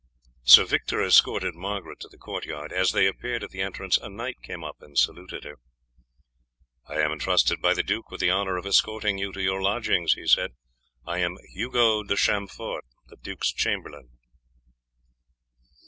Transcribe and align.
Sir 0.41 0.65
Victor 0.65 1.03
escorted 1.03 1.53
Margaret 1.53 1.99
to 1.99 2.07
the 2.07 2.17
court 2.17 2.43
yard. 2.45 2.73
As 2.73 2.91
they 2.91 3.05
appeared 3.05 3.43
at 3.43 3.51
the 3.51 3.61
entrance 3.61 3.97
a 3.99 4.09
knight 4.09 4.41
came 4.41 4.63
up 4.63 4.81
and 4.81 4.97
saluted 4.97 5.43
her. 5.43 5.59
"I 6.87 6.95
am 6.95 7.11
intrusted 7.11 7.61
by 7.61 7.75
the 7.75 7.83
duke 7.83 8.09
with 8.09 8.19
the 8.19 8.31
honour 8.31 8.57
of 8.57 8.65
escorting 8.65 9.19
you 9.19 9.31
to 9.31 9.43
your 9.43 9.61
lodgings," 9.61 10.13
he 10.13 10.25
said; 10.25 10.53
"I 11.05 11.19
am 11.19 11.37
Hugo 11.49 12.01
de 12.01 12.15
Chamfort, 12.15 12.83
the 13.09 13.17
duke's 13.17 13.53
chamberlain." 13.53 14.09